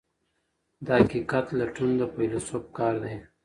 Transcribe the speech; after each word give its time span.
د 0.85 0.87
حقیقت 0.99 1.45
لټون 1.59 1.91
د 1.99 2.01
فیلسوف 2.13 2.63
کار 2.77 2.95
دی. 3.03 3.15